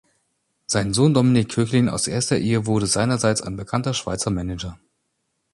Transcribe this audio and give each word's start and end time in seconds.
Sein 0.65 0.93
Sohn 0.95 1.13
Dominik 1.13 1.53
Koechlin 1.53 1.87
aus 1.87 2.07
erster 2.07 2.39
Ehe 2.39 2.65
wurde 2.65 2.87
seinerseits 2.87 3.43
ein 3.43 3.55
bekannter 3.55 3.93
Schweizer 3.93 4.31
Manager. 4.31 4.79